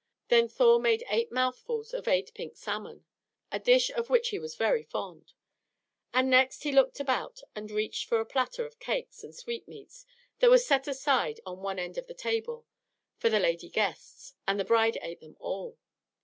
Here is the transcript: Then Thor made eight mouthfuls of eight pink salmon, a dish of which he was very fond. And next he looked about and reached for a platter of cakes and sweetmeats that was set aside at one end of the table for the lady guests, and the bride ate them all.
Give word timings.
Then 0.29 0.47
Thor 0.47 0.79
made 0.79 1.03
eight 1.09 1.31
mouthfuls 1.31 1.93
of 1.93 2.07
eight 2.07 2.33
pink 2.33 2.57
salmon, 2.57 3.05
a 3.51 3.59
dish 3.59 3.91
of 3.91 4.09
which 4.09 4.29
he 4.29 4.39
was 4.39 4.55
very 4.55 4.81
fond. 4.81 5.33
And 6.11 6.27
next 6.27 6.63
he 6.63 6.71
looked 6.71 6.99
about 6.99 7.41
and 7.55 7.69
reached 7.69 8.07
for 8.09 8.19
a 8.19 8.25
platter 8.25 8.65
of 8.65 8.79
cakes 8.79 9.23
and 9.23 9.35
sweetmeats 9.35 10.07
that 10.39 10.49
was 10.49 10.65
set 10.65 10.87
aside 10.87 11.39
at 11.45 11.51
one 11.55 11.77
end 11.77 11.99
of 11.99 12.07
the 12.07 12.15
table 12.15 12.65
for 13.17 13.29
the 13.29 13.37
lady 13.39 13.69
guests, 13.69 14.33
and 14.47 14.59
the 14.59 14.65
bride 14.65 14.97
ate 15.03 15.19
them 15.19 15.37
all. 15.39 15.77